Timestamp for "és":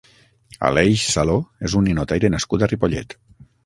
1.71-1.79